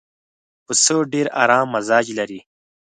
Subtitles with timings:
[0.65, 2.39] پسه ډېر ارام مزاج لري.